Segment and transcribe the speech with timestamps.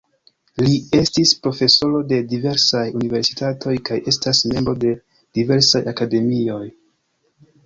[0.61, 4.95] Li estis profesoro de diversaj universitatoj kaj estas membro de
[5.41, 6.63] diversaj akademioj.